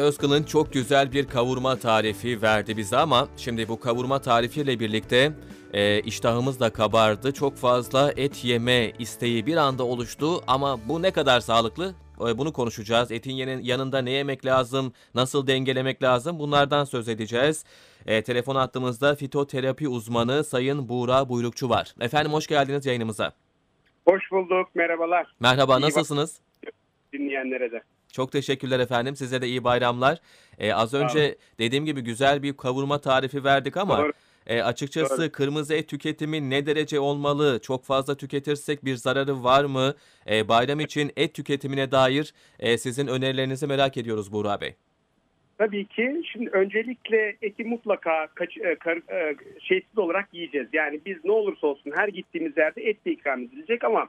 Özkıl'ın 0.00 0.42
çok 0.42 0.72
güzel 0.72 1.12
bir 1.12 1.26
kavurma 1.28 1.76
tarifi 1.76 2.42
verdi 2.42 2.76
bize 2.76 2.96
ama 2.96 3.28
şimdi 3.36 3.68
bu 3.68 3.80
kavurma 3.80 4.20
tarifiyle 4.20 4.80
birlikte 4.80 5.32
e, 5.72 6.00
iştahımız 6.00 6.60
da 6.60 6.70
kabardı. 6.72 7.32
Çok 7.32 7.56
fazla 7.56 8.12
et 8.16 8.44
yeme 8.44 8.92
isteği 8.98 9.46
bir 9.46 9.56
anda 9.56 9.84
oluştu 9.84 10.40
ama 10.46 10.78
bu 10.88 11.02
ne 11.02 11.10
kadar 11.10 11.40
sağlıklı? 11.40 11.94
E, 12.28 12.38
Bunu 12.38 12.52
konuşacağız. 12.52 13.12
Etin 13.12 13.32
yanında 13.62 13.98
ne 14.02 14.10
yemek 14.10 14.44
lazım, 14.46 14.92
nasıl 15.14 15.46
dengelemek 15.46 16.02
lazım 16.02 16.38
bunlardan 16.38 16.84
söz 16.84 17.08
edeceğiz. 17.08 17.64
E, 18.06 18.22
telefon 18.22 18.56
attığımızda 18.56 19.14
fitoterapi 19.14 19.88
uzmanı 19.88 20.44
Sayın 20.44 20.88
Buğra 20.88 21.28
Buyrukçu 21.28 21.68
var. 21.68 21.94
Efendim 22.00 22.32
hoş 22.32 22.46
geldiniz 22.46 22.86
yayınımıza. 22.86 23.32
Hoş 24.08 24.22
bulduk, 24.32 24.74
merhabalar 24.74 25.34
Merhaba 25.40 25.78
İyi 25.78 25.82
nasılsınız? 25.82 26.40
dinleyenlere 27.12 27.72
de. 27.72 27.82
Çok 28.12 28.32
teşekkürler 28.32 28.80
efendim. 28.80 29.16
Size 29.16 29.42
de 29.42 29.46
iyi 29.46 29.64
bayramlar. 29.64 30.18
Ee, 30.58 30.72
az 30.72 30.94
önce 30.94 31.36
dediğim 31.58 31.84
gibi 31.84 32.00
güzel 32.00 32.42
bir 32.42 32.56
kavurma 32.56 32.98
tarifi 33.00 33.44
verdik 33.44 33.76
ama 33.76 33.98
Doğru. 33.98 34.12
e, 34.46 34.62
açıkçası 34.62 35.22
Doğru. 35.22 35.32
kırmızı 35.32 35.74
et 35.74 35.88
tüketimi 35.88 36.50
ne 36.50 36.66
derece 36.66 37.00
olmalı? 37.00 37.60
Çok 37.62 37.84
fazla 37.84 38.16
tüketirsek 38.16 38.84
bir 38.84 38.94
zararı 38.94 39.44
var 39.44 39.64
mı? 39.64 39.94
E, 40.30 40.48
bayram 40.48 40.80
için 40.80 41.12
et 41.16 41.34
tüketimine 41.34 41.90
dair 41.90 42.34
e, 42.58 42.78
sizin 42.78 43.06
önerilerinizi 43.06 43.66
merak 43.66 43.96
ediyoruz 43.96 44.32
Buğra 44.32 44.60
Bey. 44.60 44.74
Tabii 45.58 45.86
ki 45.86 46.22
şimdi 46.32 46.50
öncelikle 46.50 47.36
eti 47.42 47.64
mutlaka 47.64 48.26
kaç, 48.34 48.56
e, 48.56 48.74
kar, 48.74 48.96
e, 48.96 49.36
şeysiz 49.60 49.98
olarak 49.98 50.28
yiyeceğiz. 50.32 50.68
Yani 50.72 51.00
biz 51.06 51.24
ne 51.24 51.32
olursa 51.32 51.66
olsun 51.66 51.92
her 51.94 52.08
gittiğimiz 52.08 52.56
yerde 52.56 52.82
et 52.82 53.04
de 53.04 53.10
ikram 53.10 53.40
edilecek 53.42 53.84
ama 53.84 54.08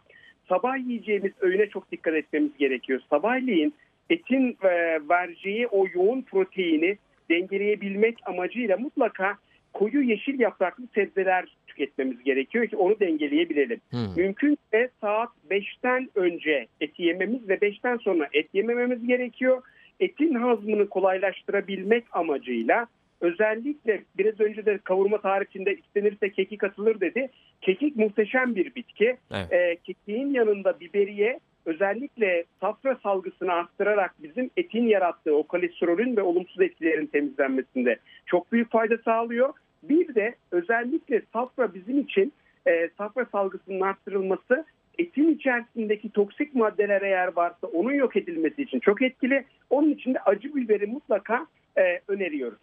sabah 0.50 0.78
yiyeceğimiz 0.78 1.32
öğüne 1.42 1.70
çok 1.70 1.92
dikkat 1.92 2.14
etmemiz 2.14 2.52
gerekiyor. 2.58 3.02
Sabahleyin 3.10 3.74
etin 4.10 4.58
e, 4.64 5.00
vereceği 5.10 5.68
o 5.68 5.86
yoğun 5.94 6.22
proteini 6.22 6.98
dengeleyebilmek 7.30 8.18
amacıyla 8.26 8.78
mutlaka 8.78 9.38
koyu 9.74 10.02
yeşil 10.02 10.40
yapraklı 10.40 10.84
sebzeler 10.96 11.46
tüketmemiz 11.68 12.24
gerekiyor 12.24 12.68
ki 12.68 12.78
onu 12.78 13.00
dengeleyebilelim. 13.00 13.82
Hmm. 13.90 14.16
Mümkünse 14.18 14.90
saat 15.02 15.30
5'ten 15.50 16.10
önce 16.16 16.68
et 16.82 17.00
yememiz 17.00 17.50
ve 17.50 17.54
5'ten 17.54 17.98
sonra 17.98 18.30
et 18.34 18.48
yemememiz 18.54 19.08
gerekiyor. 19.08 19.62
Etin 20.00 20.34
hazmını 20.34 20.90
kolaylaştırabilmek 20.90 22.04
amacıyla 22.12 22.88
özellikle 23.22 24.04
biraz 24.18 24.40
önce 24.40 24.66
de 24.66 24.78
kavurma 24.78 25.22
tarifinde 25.22 25.76
istenirse 25.76 26.32
kekik 26.32 26.64
atılır 26.64 27.00
dedi. 27.00 27.30
Kekik 27.62 27.96
muhteşem 27.96 28.56
bir 28.56 28.76
bitki. 28.76 29.18
Evet. 29.32 29.54
Ee, 29.54 29.78
kekiğin 29.84 30.34
yanında 30.34 30.80
biberiye 30.80 31.40
özellikle 31.66 32.44
safra 32.62 32.96
salgısını 33.04 33.54
arttırarak 33.54 34.16
bizim 34.24 34.50
etin 34.58 34.88
yarattığı 34.88 35.36
o 35.36 35.44
kolesterolün 35.44 36.18
ve 36.18 36.22
olumsuz 36.22 36.62
etkilerin 36.62 37.06
temizlenmesinde 37.06 37.98
çok 38.26 38.52
büyük 38.52 38.72
fayda 38.72 38.98
sağlıyor. 38.98 39.54
Bir 39.84 40.16
de 40.16 40.36
özellikle 40.52 41.22
safra 41.34 41.74
bizim 41.74 42.00
için 42.00 42.34
e, 42.68 42.90
safra 42.98 43.26
salgısının 43.26 43.82
arttırılması 43.82 44.66
etin 44.98 45.34
içerisindeki 45.34 46.10
toksik 46.10 46.56
maddeler 46.56 47.02
eğer 47.02 47.36
varsa 47.36 47.68
onun 47.68 47.94
yok 47.94 48.16
edilmesi 48.16 48.62
için 48.62 48.80
çok 48.80 49.02
etkili. 49.02 49.46
Onun 49.70 49.90
için 49.90 50.14
de 50.14 50.20
acı 50.20 50.56
biberi 50.56 50.88
mutlaka 50.88 51.48
e, 51.78 52.00
öneriyoruz. 52.08 52.60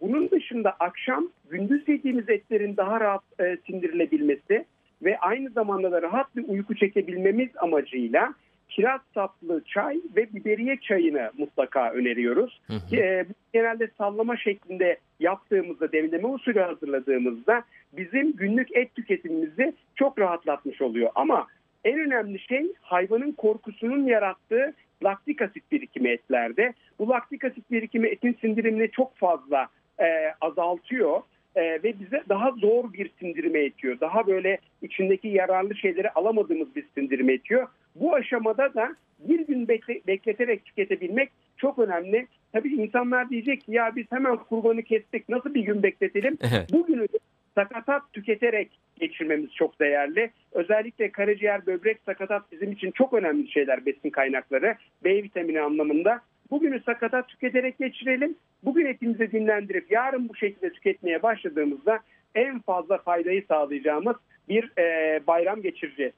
Bunun 0.00 0.30
dışında 0.30 0.76
akşam 0.80 1.28
gündüz 1.50 1.88
yediğimiz 1.88 2.28
etlerin 2.28 2.76
daha 2.76 3.00
rahat 3.00 3.22
e, 3.40 3.56
sindirilebilmesi 3.66 4.64
ve 5.02 5.18
aynı 5.18 5.50
zamanda 5.50 5.92
da 5.92 6.02
rahat 6.02 6.36
bir 6.36 6.48
uyku 6.48 6.74
çekebilmemiz 6.74 7.48
amacıyla 7.56 8.34
kiraz 8.68 9.00
saplı 9.14 9.64
çay 9.64 10.00
ve 10.16 10.34
biberiye 10.34 10.76
çayını 10.76 11.30
mutlaka 11.38 11.90
öneriyoruz. 11.90 12.60
Hı 12.66 12.72
hı. 12.72 12.96
E, 12.96 13.26
genelde 13.52 13.90
sallama 13.98 14.36
şeklinde 14.36 14.98
yaptığımızda, 15.20 15.92
demleme 15.92 16.26
usulü 16.26 16.60
hazırladığımızda 16.60 17.62
bizim 17.92 18.32
günlük 18.32 18.76
et 18.76 18.94
tüketimimizi 18.94 19.72
çok 19.94 20.18
rahatlatmış 20.18 20.82
oluyor. 20.82 21.10
Ama 21.14 21.46
en 21.84 22.00
önemli 22.00 22.38
şey 22.38 22.72
hayvanın 22.80 23.32
korkusunun 23.32 24.06
yarattığı 24.06 24.74
laktik 25.04 25.42
asit 25.42 25.72
birikimi 25.72 26.08
etlerde. 26.08 26.72
Bu 26.98 27.08
laktik 27.08 27.44
asit 27.44 27.70
birikimi 27.70 28.08
etin 28.08 28.36
sindirimini 28.40 28.90
çok 28.90 29.16
fazla 29.16 29.66
e, 30.00 30.34
azaltıyor 30.40 31.20
e, 31.54 31.62
ve 31.62 31.94
bize 32.00 32.22
daha 32.28 32.50
zor 32.50 32.92
bir 32.92 33.10
sindirime 33.20 33.60
etiyor. 33.64 34.00
Daha 34.00 34.26
böyle 34.26 34.58
içindeki 34.82 35.28
yararlı 35.28 35.74
şeyleri 35.74 36.10
alamadığımız 36.10 36.76
bir 36.76 36.84
sindirime 36.94 37.32
etiyor. 37.32 37.68
Bu 37.94 38.14
aşamada 38.14 38.74
da 38.74 38.96
bir 39.18 39.46
gün 39.46 39.68
bekle- 39.68 40.06
bekleterek 40.06 40.64
tüketebilmek 40.64 41.30
çok 41.56 41.78
önemli. 41.78 42.26
Tabii 42.52 42.74
insanlar 42.74 43.30
diyecek 43.30 43.60
ki 43.60 43.72
ya 43.72 43.96
biz 43.96 44.06
hemen 44.10 44.36
kurbanı 44.36 44.82
kestik 44.82 45.28
nasıl 45.28 45.54
bir 45.54 45.62
gün 45.62 45.82
bekletelim? 45.82 46.38
Evet. 46.40 46.72
Bugünü 46.72 47.06
sakatat 47.54 48.02
tüketerek 48.12 48.68
geçirmemiz 49.00 49.54
çok 49.54 49.80
değerli. 49.80 50.30
Özellikle 50.52 51.10
karaciğer, 51.12 51.66
böbrek, 51.66 51.98
sakatat 52.06 52.52
bizim 52.52 52.72
için 52.72 52.90
çok 52.90 53.12
önemli 53.12 53.50
şeyler 53.50 53.86
besin 53.86 54.10
kaynakları. 54.10 54.74
B 55.04 55.22
vitamini 55.22 55.60
anlamında. 55.60 56.20
Bugünü 56.50 56.82
sakatat 56.82 57.28
tüketerek 57.28 57.78
geçirelim. 57.78 58.36
Bugün 58.64 58.86
etimizi 58.86 59.32
dinlendirip 59.32 59.90
yarın 59.90 60.28
bu 60.28 60.36
şekilde 60.36 60.72
tüketmeye 60.72 61.22
başladığımızda 61.22 61.98
en 62.34 62.60
fazla 62.60 62.98
faydayı 62.98 63.44
sağlayacağımız 63.48 64.16
bir 64.48 64.72
e, 64.78 65.20
bayram 65.26 65.62
geçireceğiz. 65.62 66.12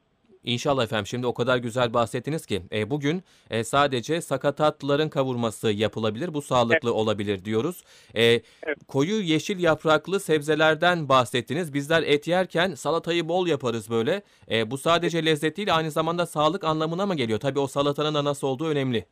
İnşallah 0.44 0.84
efendim. 0.84 1.06
Şimdi 1.06 1.26
o 1.26 1.34
kadar 1.34 1.56
güzel 1.56 1.94
bahsettiniz 1.94 2.46
ki 2.46 2.62
e, 2.72 2.90
bugün 2.90 3.22
e, 3.50 3.64
sadece 3.64 4.20
sakatatların 4.20 5.08
kavurması 5.08 5.70
yapılabilir. 5.70 6.34
Bu 6.34 6.42
sağlıklı 6.42 6.94
olabilir 6.94 7.44
diyoruz. 7.44 7.84
E, 8.16 8.40
Koyu 8.88 9.20
yeşil 9.20 9.60
yapraklı 9.60 10.20
sebzelerden 10.20 11.08
bahsettiniz. 11.08 11.74
Bizler 11.74 12.02
et 12.02 12.28
yerken 12.28 12.74
salatayı 12.74 13.28
bol 13.28 13.46
yaparız 13.46 13.90
böyle. 13.90 14.22
E, 14.50 14.70
bu 14.70 14.78
sadece 14.78 15.24
lezzet 15.24 15.56
değil 15.56 15.76
aynı 15.76 15.90
zamanda 15.90 16.26
sağlık 16.26 16.64
anlamına 16.64 17.06
mı 17.06 17.14
geliyor? 17.14 17.40
Tabii 17.40 17.58
o 17.58 17.66
salatanın 17.66 18.14
da 18.14 18.24
nasıl 18.24 18.46
olduğu 18.46 18.68
önemli. 18.68 19.04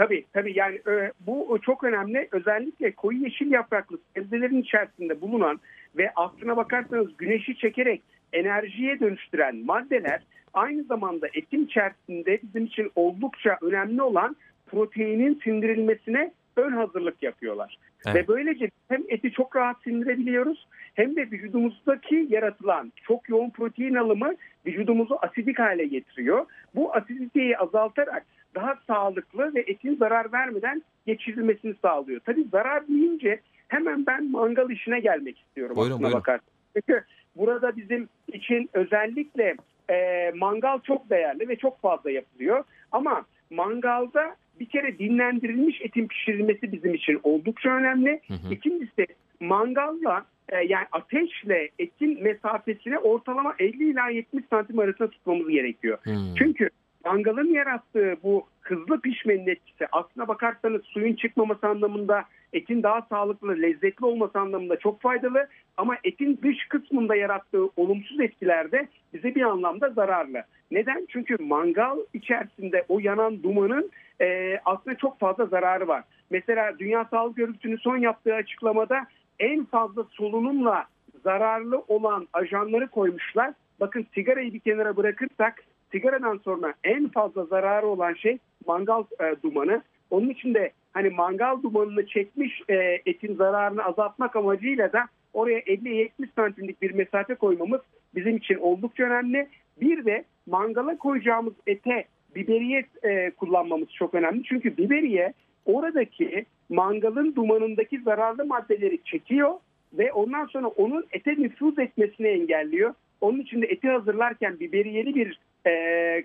Tabii 0.00 0.24
tabii 0.32 0.52
yani 0.58 0.74
e, 0.74 1.12
bu 1.26 1.58
çok 1.62 1.84
önemli. 1.84 2.28
Özellikle 2.32 2.92
koyu 2.92 3.22
yeşil 3.22 3.50
yapraklı 3.50 3.98
sebzelerin 4.14 4.62
içerisinde 4.62 5.20
bulunan 5.20 5.60
ve 5.96 6.10
aslına 6.16 6.56
bakarsanız 6.56 7.16
güneşi 7.16 7.56
çekerek 7.56 8.02
enerjiye 8.32 9.00
dönüştüren 9.00 9.56
maddeler 9.56 10.22
aynı 10.54 10.82
zamanda 10.82 11.28
etin 11.34 11.64
içerisinde 11.64 12.38
bizim 12.42 12.64
için 12.64 12.90
oldukça 12.94 13.58
önemli 13.62 14.02
olan 14.02 14.36
proteinin 14.66 15.40
sindirilmesine 15.44 16.32
ön 16.56 16.72
hazırlık 16.72 17.22
yapıyorlar. 17.22 17.78
Evet. 18.06 18.16
Ve 18.16 18.28
böylece 18.28 18.70
hem 18.88 19.02
eti 19.08 19.32
çok 19.32 19.56
rahat 19.56 19.76
sindirebiliyoruz 19.84 20.66
hem 20.94 21.16
de 21.16 21.20
vücudumuzdaki 21.20 22.26
yaratılan 22.30 22.92
çok 23.02 23.28
yoğun 23.28 23.50
protein 23.50 23.94
alımı 23.94 24.34
vücudumuzu 24.66 25.18
asidik 25.22 25.58
hale 25.58 25.86
getiriyor. 25.86 26.46
Bu 26.74 26.94
asiditeyi 26.94 27.58
azaltarak 27.58 28.26
daha 28.54 28.78
sağlıklı 28.86 29.54
ve 29.54 29.64
etin 29.66 29.96
zarar 29.96 30.32
vermeden 30.32 30.82
geçirilmesini 31.06 31.74
sağlıyor. 31.82 32.20
Tabii 32.26 32.44
zarar 32.44 32.88
deyince 32.88 33.40
hemen 33.68 34.06
ben 34.06 34.30
mangal 34.30 34.70
işine 34.70 35.00
gelmek 35.00 35.38
istiyorum 35.38 35.76
Buyurun, 35.76 35.94
aslına 35.94 36.12
buyurun. 36.12 36.40
Çünkü 36.74 37.04
burada 37.36 37.76
bizim 37.76 38.08
için 38.32 38.70
özellikle 38.72 39.56
e, 39.90 40.30
mangal 40.34 40.80
çok 40.80 41.10
değerli 41.10 41.48
ve 41.48 41.56
çok 41.56 41.80
fazla 41.80 42.10
yapılıyor. 42.10 42.64
Ama 42.92 43.24
mangalda 43.50 44.36
bir 44.60 44.66
kere 44.66 44.98
dinlendirilmiş 44.98 45.80
etin 45.80 46.06
pişirilmesi 46.06 46.72
bizim 46.72 46.94
için 46.94 47.20
oldukça 47.22 47.70
önemli. 47.70 48.20
Hı 48.28 48.34
hı. 48.34 48.54
İkincisi 48.54 49.06
mangalla 49.40 50.24
e, 50.48 50.56
yani 50.56 50.86
ateşle 50.92 51.68
etin 51.78 52.22
mesafesini 52.22 52.98
ortalama 52.98 53.54
50 53.58 53.90
ila 53.90 54.08
70 54.08 54.44
santim 54.50 54.78
arasında 54.78 55.10
tutmamız 55.10 55.48
gerekiyor. 55.48 55.98
Hmm. 56.02 56.34
Çünkü 56.38 56.70
mangalın 57.04 57.54
yarattığı 57.54 58.16
bu 58.22 58.46
hızlı 58.60 59.00
pişmenin 59.00 59.46
etkisi 59.46 59.86
aslına 59.92 60.28
bakarsanız 60.28 60.82
suyun 60.84 61.14
çıkmaması 61.14 61.66
anlamında 61.66 62.24
etin 62.52 62.82
daha 62.82 63.02
sağlıklı, 63.02 63.62
lezzetli 63.62 64.04
olması 64.04 64.38
anlamında 64.38 64.78
çok 64.78 65.00
faydalı. 65.00 65.48
Ama 65.76 65.96
etin 66.04 66.38
dış 66.42 66.68
kısmında 66.68 67.16
yarattığı 67.16 67.66
olumsuz 67.76 68.20
etkiler 68.20 68.72
de 68.72 68.88
bize 69.14 69.34
bir 69.34 69.42
anlamda 69.42 69.90
zararlı. 69.90 70.42
Neden? 70.70 71.06
Çünkü 71.08 71.36
mangal 71.40 71.98
içerisinde 72.14 72.84
o 72.88 72.98
yanan 72.98 73.42
dumanın 73.42 73.90
e, 74.20 74.58
aslında 74.64 74.96
çok 74.96 75.18
fazla 75.18 75.46
zararı 75.46 75.88
var. 75.88 76.04
Mesela 76.30 76.78
Dünya 76.78 77.04
Sağlık 77.04 77.38
Örgütü'nün 77.38 77.76
son 77.76 77.96
yaptığı 77.96 78.34
açıklamada 78.34 79.06
en 79.38 79.64
fazla 79.64 80.04
solunumla 80.10 80.84
zararlı 81.24 81.84
olan 81.88 82.28
ajanları 82.32 82.88
koymuşlar. 82.88 83.52
Bakın 83.80 84.06
sigarayı 84.14 84.54
bir 84.54 84.60
kenara 84.60 84.96
bırakırsak 84.96 85.64
sigaradan 85.92 86.40
sonra 86.44 86.74
en 86.84 87.08
fazla 87.08 87.44
zararı 87.44 87.86
olan 87.86 88.14
şey 88.14 88.38
mangal 88.66 89.04
e, 89.20 89.42
dumanı. 89.42 89.82
Onun 90.10 90.28
için 90.28 90.54
de 90.54 90.70
hani 90.92 91.10
mangal 91.10 91.62
dumanını 91.62 92.06
çekmiş 92.06 92.62
e, 92.68 92.74
etin 93.06 93.34
zararını 93.34 93.84
azaltmak 93.84 94.36
amacıyla 94.36 94.92
da 94.92 95.06
oraya 95.32 95.58
50-70 95.58 96.10
santimlik 96.36 96.82
bir 96.82 96.90
mesafe 96.94 97.34
koymamız 97.34 97.80
bizim 98.14 98.36
için 98.36 98.54
oldukça 98.54 99.04
önemli. 99.04 99.48
Bir 99.80 100.04
de 100.04 100.24
mangala 100.46 100.98
koyacağımız 100.98 101.54
ete 101.66 102.04
biberiye 102.34 102.84
e, 103.02 103.30
kullanmamız 103.30 103.88
çok 103.88 104.14
önemli. 104.14 104.42
Çünkü 104.44 104.76
biberiye 104.76 105.32
oradaki 105.64 106.46
mangalın 106.68 107.34
dumanındaki 107.34 108.00
zararlı 108.00 108.46
maddeleri 108.46 108.98
çekiyor 109.04 109.54
ve 109.92 110.12
ondan 110.12 110.46
sonra 110.46 110.66
onun 110.66 111.06
ete 111.12 111.30
nüfuz 111.30 111.78
etmesini 111.78 112.26
engelliyor. 112.26 112.94
Onun 113.20 113.40
için 113.40 113.62
de 113.62 113.66
eti 113.66 113.88
hazırlarken 113.88 114.60
biberiyeli 114.60 115.14
bir 115.14 115.40
e, 115.66 115.72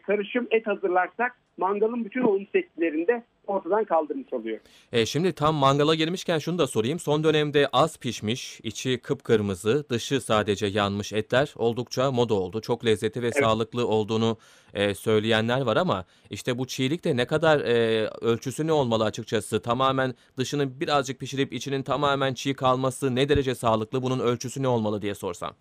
karışım 0.02 0.48
et 0.52 0.68
hazırlarsak 0.68 1.38
mangalın 1.58 2.06
bütün 2.06 2.22
olumsuz 2.22 2.56
etkilerini 2.56 3.08
de 3.08 3.24
ortadan 3.48 3.84
kaldırmış 3.84 4.34
oluyor. 4.34 4.60
E, 4.92 5.06
şimdi 5.06 5.34
tam 5.34 5.56
mangala 5.56 5.96
gelmişken 5.96 6.40
şunu 6.40 6.58
da 6.58 6.68
sorayım. 6.68 7.00
Son 7.00 7.24
dönemde 7.24 7.68
az 7.74 8.00
pişmiş, 8.00 8.60
içi 8.64 8.98
kıpkırmızı, 8.98 9.90
dışı 9.90 10.22
sadece 10.22 10.66
yanmış 10.66 11.14
etler 11.14 11.54
oldukça 11.56 12.12
moda 12.12 12.34
oldu. 12.34 12.62
Çok 12.62 12.86
lezzetli 12.86 13.22
ve 13.22 13.32
sağlıklı 13.32 13.88
olduğunu 13.88 14.38
e, 14.74 14.96
söyleyenler 14.96 15.62
var 15.62 15.78
ama 15.78 16.06
işte 16.30 16.58
bu 16.58 16.68
çiğlik 16.68 17.06
de 17.06 17.18
ne 17.18 17.26
kadar 17.26 17.60
e, 17.60 18.08
ölçüsü 18.22 18.68
ne 18.68 18.72
olmalı 18.72 19.04
açıkçası? 19.04 19.62
Tamamen 19.62 20.14
dışını 20.38 20.80
birazcık 20.80 21.20
pişirip 21.20 21.54
içinin 21.54 21.84
tamamen 21.84 22.34
çiğ 22.34 22.54
kalması 22.54 23.16
ne 23.16 23.30
derece 23.30 23.56
sağlıklı? 23.56 24.02
Bunun 24.02 24.20
ölçüsü 24.20 24.64
ne 24.64 24.68
olmalı 24.68 25.02
diye 25.02 25.16
sorsam. 25.16 25.56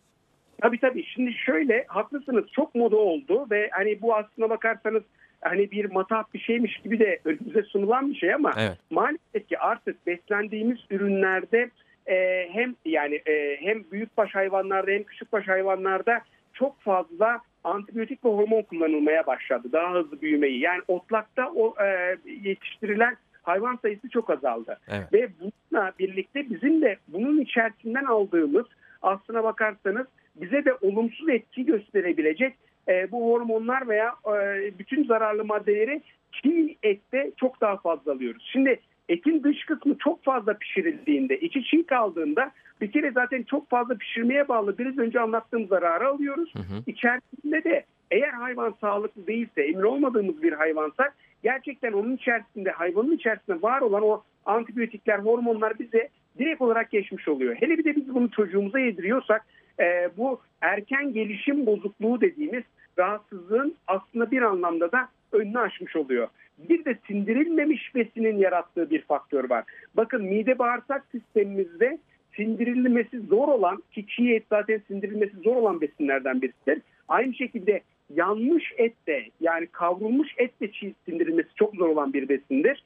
Tabii 0.64 0.81
tabii. 0.81 1.05
Şimdi 1.05 1.32
şöyle 1.32 1.84
haklısınız 1.88 2.44
çok 2.52 2.75
moda 2.75 2.96
oldu 2.96 3.46
ve 3.50 3.69
hani 3.72 4.02
bu 4.02 4.14
aslına 4.14 4.50
bakarsanız 4.50 5.02
hani 5.40 5.70
bir 5.70 5.84
matah 5.84 6.25
bir 6.34 6.38
şeymiş 6.38 6.76
gibi 6.76 6.99
de 6.99 7.20
önümüze 7.25 7.62
sunulan 7.62 8.11
bir 8.11 8.14
şey 8.14 8.34
ama 8.34 8.52
Evet. 8.58 8.78
maalesef 8.90 9.49
ki 9.49 9.58
artık 9.58 10.06
beslendiğimiz 10.06 10.78
ürünlerde 10.90 11.70
e, 12.06 12.49
hem 12.52 12.75
yani 12.84 13.14
e, 13.14 13.56
hem 13.61 13.84
büyükbaş 13.93 14.34
hayvanlarda 14.34 14.90
hem 14.90 15.02
küçükbaş 15.02 15.49
hayvanlarda 15.49 16.20
çok 16.52 16.81
fazla 16.81 17.40
antibiyotik 17.64 18.25
ve 18.25 18.28
hormon 18.28 18.62
kullanılmaya 18.62 19.26
başladı. 19.26 19.69
Daha 19.72 19.94
hızlı 19.94 20.20
büyümeyi. 20.20 20.61
Yani 20.61 20.82
otlakta 20.88 21.50
o 21.55 21.75
e, 21.84 22.16
yetiştirilen 22.43 23.16
hayvan 23.43 23.78
sayısı 23.82 24.08
çok 24.08 24.31
azaldı. 24.31 24.78
Evet. 24.88 25.12
Ve 25.12 25.28
bununla 25.40 25.93
birlikte 25.99 26.50
bizim 26.50 26.82
de 26.82 26.96
bunun 27.08 27.40
içerisinden 27.40 28.05
aldığımız 28.05 28.66
aslına 29.02 29.44
bakarsanız 29.44 30.06
bize 30.36 30.64
de 30.64 30.75
olumsuz 30.75 31.28
etki 31.28 31.66
gösterebilecek 31.66 32.54
e, 32.88 33.10
bu 33.10 33.32
hormonlar 33.32 33.88
veya 33.88 34.14
e, 34.26 34.78
bütün 34.78 35.04
zararlı 35.04 35.44
maddeleri 35.44 36.02
çiğ 36.32 36.76
ette 36.82 37.31
çok 37.36 37.60
daha 37.60 37.76
fazla 37.76 38.12
alıyoruz. 38.12 38.50
Şimdi 38.52 38.81
etin 39.08 39.42
dış 39.42 39.64
kısmı 39.64 39.98
çok 39.98 40.25
fazla 40.25 40.54
pişirildiğinde, 40.54 41.40
içi 41.40 41.64
çiğ 41.64 41.86
kaldığında 41.86 42.50
bir 42.81 42.92
kere 42.92 43.10
zaten 43.10 43.42
çok 43.42 43.70
fazla 43.70 43.94
pişirmeye 43.94 44.48
bağlı 44.48 44.78
biraz 44.78 44.98
önce 44.98 45.20
anlattığım 45.20 45.66
zararı 45.66 46.08
alıyoruz. 46.08 46.54
Hı 46.54 46.58
hı. 46.58 46.82
İçerisinde 46.87 47.64
de 47.64 47.84
eğer 48.10 48.30
hayvan 48.30 48.75
sağlıklı 48.80 49.26
değilse, 49.26 49.62
emin 49.62 49.82
olmadığımız 49.82 50.42
bir 50.42 50.52
hayvansak 50.52 51.16
gerçekten 51.42 51.92
onun 51.92 52.16
içerisinde, 52.16 52.70
hayvanın 52.70 53.16
içerisinde 53.16 53.62
var 53.62 53.80
olan 53.80 54.02
o 54.02 54.22
antibiyotikler, 54.44 55.19
hormonlar 55.19 55.78
bize 55.78 56.08
direkt 56.38 56.60
olarak 56.60 56.90
geçmiş 56.90 57.28
oluyor. 57.28 57.54
Hele 57.54 57.78
bir 57.78 57.84
de 57.84 57.96
biz 57.96 58.14
bunu 58.14 58.30
çocuğumuza 58.30 58.78
yediriyorsak 58.78 59.46
e, 59.81 60.11
bu 60.17 60.41
erken 60.61 61.12
gelişim 61.12 61.67
bozukluğu 61.67 62.21
dediğimiz 62.21 62.62
rahatsızlığın 62.99 63.75
aslında 63.87 64.31
bir 64.31 64.43
anlamda 64.43 64.93
da 64.93 65.09
önünü 65.32 65.59
açmış 65.59 65.97
oluyor. 65.97 66.29
Bir 66.59 66.85
de 66.85 66.99
sindirilmemiş 67.06 67.94
besinin 67.94 68.38
yarattığı 68.38 68.91
bir 68.91 69.03
faktör 69.03 69.50
var. 69.50 69.65
Bakın 69.94 70.25
mide 70.25 70.59
bağırsak 70.59 71.05
sistemimizde 71.12 71.99
sindirilmesi 72.37 73.21
zor 73.21 73.49
olan 73.49 73.82
ki 73.93 74.06
çiğ 74.06 74.35
et 74.35 74.44
zaten 74.50 74.82
sindirilmesi 74.88 75.37
zor 75.37 75.56
olan 75.56 75.81
besinlerden 75.81 76.43
birisidir. 76.43 76.82
Aynı 77.09 77.35
şekilde 77.35 77.81
yanmış 78.15 78.73
et 78.76 78.94
de 79.06 79.25
yani 79.41 79.67
kavrulmuş 79.67 80.29
et 80.37 80.61
de 80.61 80.73
çiğ 80.73 80.94
sindirilmesi 81.05 81.49
çok 81.55 81.75
zor 81.75 81.88
olan 81.88 82.12
bir 82.12 82.29
besindir. 82.29 82.85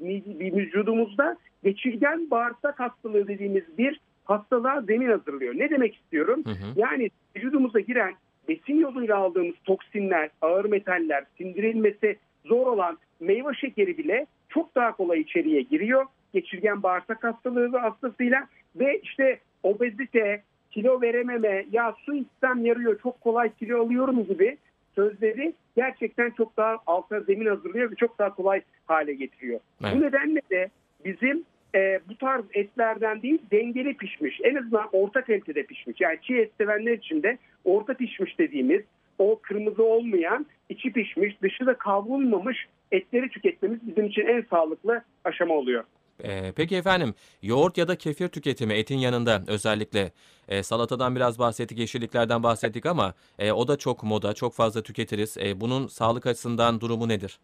Bir 0.00 0.56
vücudumuzda 0.56 1.36
geçirgen 1.64 2.30
bağırsak 2.30 2.80
hastalığı 2.80 3.28
dediğimiz 3.28 3.78
bir 3.78 4.00
hastalığa 4.28 4.80
zemin 4.80 5.08
hazırlıyor. 5.08 5.54
Ne 5.54 5.70
demek 5.70 5.94
istiyorum? 5.94 6.42
Hı 6.44 6.50
hı. 6.50 6.72
Yani 6.76 7.10
vücudumuza 7.36 7.80
giren 7.80 8.14
besin 8.48 8.80
yoluyla 8.80 9.16
aldığımız 9.16 9.54
toksinler, 9.64 10.30
ağır 10.42 10.64
metaller, 10.64 11.24
sindirilmesi 11.38 12.16
zor 12.44 12.66
olan 12.66 12.98
meyve 13.20 13.54
şekeri 13.54 13.98
bile 13.98 14.26
çok 14.48 14.74
daha 14.74 14.92
kolay 14.92 15.20
içeriye 15.20 15.62
giriyor. 15.62 16.06
Geçirgen 16.34 16.82
bağırsak 16.82 17.24
hastalığı 17.24 17.76
hastasıyla 17.76 18.46
ve 18.76 19.00
işte 19.02 19.38
obezite, 19.62 20.42
kilo 20.70 21.00
verememe, 21.00 21.66
ya 21.72 21.94
su 22.04 22.14
içsem 22.14 22.64
yarıyor 22.64 23.00
çok 23.02 23.20
kolay 23.20 23.54
kilo 23.54 23.84
alıyorum 23.84 24.24
gibi 24.24 24.56
sözleri 24.94 25.54
gerçekten 25.76 26.30
çok 26.30 26.56
daha 26.56 26.76
alta 26.86 27.20
zemin 27.20 27.46
hazırlıyor 27.46 27.90
ve 27.90 27.94
çok 27.94 28.18
daha 28.18 28.34
kolay 28.34 28.60
hale 28.86 29.14
getiriyor. 29.14 29.60
Evet. 29.84 29.94
Bu 29.96 30.00
nedenle 30.00 30.40
de 30.50 30.68
bizim 31.04 31.44
e, 31.74 32.00
bu 32.08 32.16
tarz 32.16 32.44
etlerden 32.52 33.22
değil 33.22 33.38
dengeli 33.50 33.96
pişmiş 33.96 34.40
en 34.44 34.54
azından 34.54 34.88
orta 34.92 35.24
kalitede 35.24 35.62
pişmiş 35.62 36.00
yani 36.00 36.18
çiğ 36.22 36.36
et 36.36 36.52
sevenler 36.58 36.92
için 36.92 37.22
de 37.22 37.38
orta 37.64 37.94
pişmiş 37.94 38.38
dediğimiz 38.38 38.82
o 39.18 39.38
kırmızı 39.42 39.84
olmayan 39.84 40.46
içi 40.68 40.92
pişmiş 40.92 41.42
dışı 41.42 41.66
da 41.66 41.78
kavrulmamış 41.78 42.66
etleri 42.92 43.28
tüketmemiz 43.28 43.86
bizim 43.86 44.06
için 44.06 44.26
en 44.26 44.44
sağlıklı 44.50 45.02
aşama 45.24 45.54
oluyor. 45.54 45.84
Ee, 46.24 46.52
peki 46.56 46.76
efendim 46.76 47.14
yoğurt 47.42 47.78
ya 47.78 47.88
da 47.88 47.96
kefir 47.96 48.28
tüketimi 48.28 48.74
etin 48.74 48.98
yanında 48.98 49.42
özellikle 49.46 50.12
e, 50.48 50.62
salatadan 50.62 51.16
biraz 51.16 51.38
bahsettik, 51.38 51.78
yeşilliklerden 51.78 52.42
bahsettik 52.42 52.86
ama 52.86 53.14
e, 53.38 53.52
o 53.52 53.68
da 53.68 53.76
çok 53.76 54.02
moda, 54.02 54.34
çok 54.34 54.54
fazla 54.54 54.82
tüketiriz. 54.82 55.36
E, 55.38 55.60
bunun 55.60 55.86
sağlık 55.86 56.26
açısından 56.26 56.80
durumu 56.80 57.08
nedir? 57.08 57.38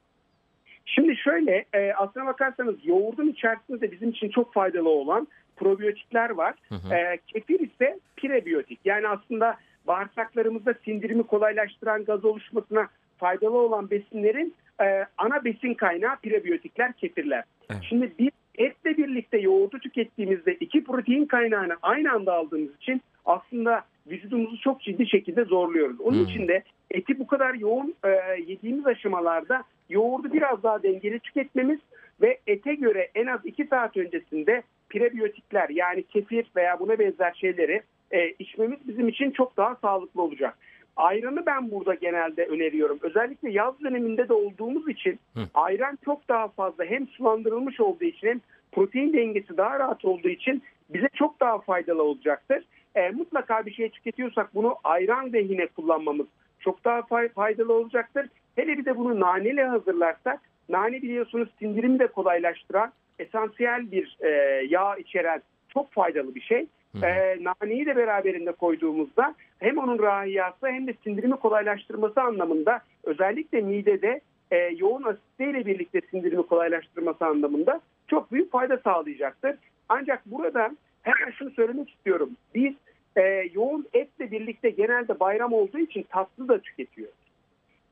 Şöyle 1.25 1.65
e, 1.73 1.93
aslına 1.93 2.27
bakarsanız 2.27 2.87
yoğurdun 2.87 3.29
içerisinde 3.29 3.81
de 3.81 3.93
bizim 3.93 4.11
için 4.11 4.29
çok 4.29 4.55
faydalı 4.55 4.89
olan 4.89 5.29
probiyotikler 5.57 6.31
var. 6.31 6.55
Hı 6.69 6.75
hı. 6.75 6.95
E, 6.95 7.19
kefir 7.27 7.61
ise 7.61 7.99
prebiyotik 8.17 8.81
yani 8.85 9.09
aslında 9.09 9.57
bağırsaklarımızda 9.87 10.75
sindirimi 10.85 11.23
kolaylaştıran 11.23 12.05
gaz 12.05 12.25
oluşmasına 12.25 12.89
faydalı 13.19 13.59
olan 13.59 13.91
besinlerin 13.91 14.55
e, 14.81 15.07
ana 15.19 15.45
besin 15.45 15.75
kaynağı 15.75 16.17
prebiyotikler, 16.17 16.93
kefirler. 16.93 17.45
Evet. 17.71 17.83
Şimdi 17.89 18.13
bir 18.19 18.33
etle 18.59 18.97
birlikte 18.97 19.39
yoğurdu 19.39 19.79
tükettiğimizde 19.79 20.55
iki 20.55 20.85
protein 20.85 21.27
kaynağını 21.27 21.77
aynı 21.83 22.13
anda 22.13 22.33
aldığımız 22.33 22.77
için 22.77 23.03
aslında 23.25 23.85
vücudumuzu 24.07 24.61
çok 24.61 24.81
ciddi 24.81 25.07
şekilde 25.09 25.45
zorluyoruz. 25.45 26.01
Onun 26.01 26.19
Hmm. 26.19 26.25
için 26.25 26.49
de 26.49 26.63
eti 26.91 27.19
bu 27.19 27.27
kadar 27.27 27.55
yoğun 27.55 27.95
e, 28.05 28.09
yediğimiz 28.47 28.87
aşamalarda 28.87 29.63
yoğurdu 29.89 30.33
biraz 30.33 30.63
daha 30.63 30.83
dengeli 30.83 31.19
tüketmemiz 31.21 31.79
ve 32.23 32.39
ete 32.47 32.75
göre 32.75 33.11
en 33.15 33.27
az 33.27 33.47
2 33.47 33.65
saat 33.65 33.97
öncesinde 33.97 34.63
prebiyotikler 34.89 35.69
yani 35.69 36.03
kefir 36.03 36.47
veya 36.57 36.81
buna 36.81 36.99
benzer 36.99 37.33
şeyleri 37.33 37.83
e, 38.11 38.29
içmemiz 38.31 38.89
bizim 38.89 39.09
için 39.09 39.31
çok 39.31 39.57
daha 39.57 39.75
sağlıklı 39.75 40.23
olacak. 40.23 40.59
Ayranı 40.97 41.47
ben 41.47 41.71
burada 41.71 41.95
genelde 41.95 42.47
öneriyorum. 42.47 42.99
Özellikle 43.03 43.51
yaz 43.51 43.81
döneminde 43.81 44.29
de 44.29 44.33
olduğumuz 44.33 44.89
için 44.89 45.19
Hı. 45.35 45.41
ayran 45.55 45.99
çok 46.05 46.29
daha 46.29 46.49
fazla 46.49 46.85
hem 46.85 47.07
sulandırılmış 47.07 47.81
olduğu 47.81 48.05
için 48.05 48.29
hem 48.29 48.41
protein 48.73 49.13
dengesi 49.13 49.57
daha 49.57 49.79
rahat 49.79 50.05
olduğu 50.05 50.29
için 50.29 50.63
bize 50.91 51.09
çok 51.15 51.41
daha 51.41 51.59
faydalı 51.59 52.03
olacaktır. 52.03 52.65
E, 52.95 53.11
mutlaka 53.11 53.67
bir 53.67 53.73
şey 53.73 53.89
tüketiyorsak 53.89 54.55
bunu 54.55 54.77
ayran 54.85 55.33
lehine 55.33 55.67
kullanmamız 55.67 56.27
çok 56.61 56.85
daha 56.85 56.99
fay- 56.99 57.29
faydalı 57.29 57.73
olacaktır. 57.73 58.27
Hele 58.57 58.79
bir 58.79 58.85
de 58.85 58.97
bunu 58.97 59.21
naneli 59.21 59.63
hazırlarsak 59.63 60.41
nane 60.69 61.03
biliyorsunuz 61.03 61.49
sindirimi 61.59 61.99
de 61.99 62.07
kolaylaştıran 62.07 62.93
esansiyel 63.19 63.93
bir 63.93 64.17
e, 64.21 64.29
yağ 64.69 64.97
içeren 64.97 65.43
çok 65.69 65.93
faydalı 65.93 66.35
bir 66.35 66.41
şey. 66.41 66.67
E, 67.03 67.39
naneyi 67.45 67.87
de 67.87 67.97
beraberinde 67.97 68.53
koyduğumuzda 68.53 69.35
hem 69.59 69.79
onun 69.79 69.99
rahiyası 69.99 70.67
hem 70.67 70.87
de 70.87 70.95
sindirimi 71.05 71.37
kolaylaştırması 71.37 72.21
anlamında 72.21 72.81
özellikle 73.05 73.61
midede 73.61 74.21
e, 74.51 74.57
yoğun 74.57 75.03
asitliğiyle 75.03 75.67
birlikte 75.67 76.01
sindirimi 76.11 76.43
kolaylaştırması 76.43 77.27
anlamında 77.27 77.81
çok 78.09 78.33
büyük 78.33 78.53
fayda 78.53 78.77
sağlayacaktır. 78.77 79.57
Ancak 79.89 80.27
burada 80.27 80.71
hemen 81.03 81.31
şunu 81.31 81.51
söylemek 81.51 81.91
istiyorum. 81.91 82.31
Biz 82.55 82.75
e, 83.17 83.51
yoğun 83.55 83.87
etle 83.93 84.31
birlikte 84.31 84.71
genelde 84.71 85.21
bayram 85.21 85.53
olduğu 85.53 85.79
için 85.79 86.03
tatlı 86.03 86.49
da 86.49 86.61
tüketiyoruz. 86.61 87.15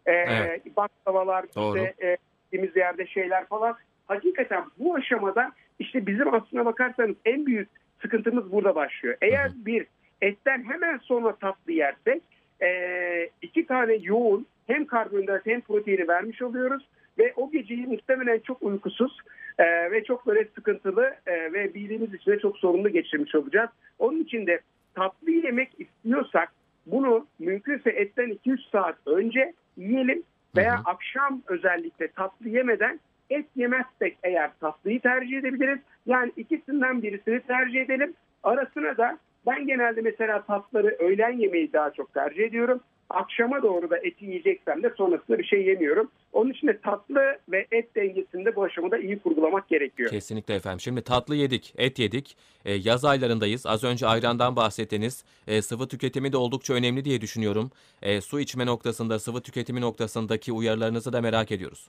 E, 0.06 0.12
Evet. 0.12 0.76
Baklavalar, 0.76 1.44
Doğru. 1.56 1.78
işte 1.78 2.06
e, 2.06 2.16
gittiğimiz 2.42 2.76
yerde 2.76 3.06
şeyler 3.06 3.46
falan. 3.46 3.76
Hakikaten 4.06 4.64
bu 4.78 4.94
aşamada 4.94 5.52
işte 5.78 6.06
bizim 6.06 6.34
aslına 6.34 6.64
bakarsanız 6.64 7.16
en 7.24 7.46
büyük 7.46 7.68
sıkıntımız 8.02 8.52
burada 8.52 8.74
başlıyor. 8.74 9.16
Eğer 9.22 9.48
Hı 9.48 9.66
bir 9.66 9.86
etten 10.20 10.64
hemen 10.64 10.98
sonra 10.98 11.36
tatlı 11.36 11.72
yersek 11.72 12.22
e, 12.62 13.28
iki 13.42 13.66
tane 13.66 13.94
yoğun 13.94 14.46
hem 14.66 14.86
karbonhidrat 14.86 15.46
hem 15.46 15.60
proteini 15.60 16.08
vermiş 16.08 16.42
oluyoruz 16.42 16.88
ve 17.18 17.32
o 17.36 17.50
geceyi 17.50 17.86
muhtemelen 17.86 18.38
çok 18.38 18.62
uykusuz 18.62 19.18
e, 19.58 19.90
ve 19.90 20.04
çok 20.04 20.26
böyle 20.26 20.44
sıkıntılı 20.44 21.14
e, 21.26 21.52
ve 21.52 21.74
bildiğimiz 21.74 22.14
için 22.14 22.30
de 22.30 22.38
çok 22.38 22.58
sorunlu 22.58 22.88
geçirmiş 22.88 23.34
olacağız. 23.34 23.70
Onun 23.98 24.20
için 24.22 24.46
de 24.46 24.60
tatlı 24.94 25.30
yemek 25.30 25.70
istiyorsak 25.78 26.52
bunu 26.86 27.26
mümkünse 27.38 27.90
etten 27.90 28.38
2-3 28.46 28.70
saat 28.72 28.96
önce 29.06 29.52
yiyelim 29.76 30.22
veya 30.56 30.74
Hı 30.74 30.78
hı. 30.78 30.82
akşam 30.84 31.42
özellikle 31.46 32.08
tatlı 32.08 32.48
yemeden 32.48 33.00
et 33.30 33.46
yemezsek 33.56 34.18
eğer 34.22 34.50
tatlıyı 34.60 35.00
tercih 35.00 35.38
edebiliriz. 35.38 35.78
Yani 36.06 36.32
ikisinden 36.36 37.02
birisini 37.02 37.40
tercih 37.40 37.80
edelim. 37.80 38.14
Arasına 38.42 38.96
da 38.96 39.18
ben 39.46 39.66
genelde 39.66 40.00
mesela 40.00 40.42
tatları 40.42 40.96
öğlen 40.98 41.38
yemeği 41.38 41.72
daha 41.72 41.90
çok 41.90 42.14
tercih 42.14 42.44
ediyorum. 42.44 42.80
Akşama 43.12 43.62
doğru 43.62 43.90
da 43.90 43.98
eti 43.98 44.24
yiyeceksem 44.24 44.82
de 44.82 44.90
sonrasında 44.96 45.38
bir 45.38 45.44
şey 45.44 45.66
yemiyorum. 45.66 46.10
Onun 46.32 46.50
için 46.50 46.66
de 46.66 46.78
tatlı 46.78 47.38
ve 47.48 47.66
et 47.70 47.94
dengesinde 47.96 48.56
bu 48.56 48.62
aşamada 48.64 48.98
iyi 48.98 49.18
kurgulamak 49.18 49.68
gerekiyor. 49.68 50.10
Kesinlikle 50.10 50.54
efendim. 50.54 50.80
Şimdi 50.80 51.02
tatlı 51.02 51.36
yedik, 51.36 51.74
et 51.78 51.98
yedik. 51.98 52.36
E, 52.64 52.72
yaz 52.72 53.04
aylarındayız. 53.04 53.66
Az 53.66 53.84
önce 53.84 54.06
ayrandan 54.06 54.56
bahsettiniz. 54.56 55.24
E, 55.46 55.62
sıvı 55.62 55.88
tüketimi 55.88 56.32
de 56.32 56.36
oldukça 56.36 56.74
önemli 56.74 57.04
diye 57.04 57.20
düşünüyorum. 57.20 57.70
E, 58.02 58.20
su 58.20 58.40
içme 58.40 58.66
noktasında, 58.66 59.18
sıvı 59.18 59.40
tüketimi 59.40 59.80
noktasındaki 59.80 60.52
uyarılarınızı 60.52 61.12
da 61.12 61.20
merak 61.20 61.52
ediyoruz. 61.52 61.88